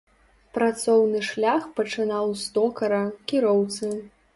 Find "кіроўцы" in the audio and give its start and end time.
3.31-3.97